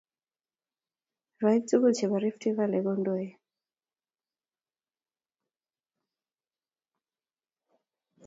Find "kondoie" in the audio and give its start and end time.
2.85-3.29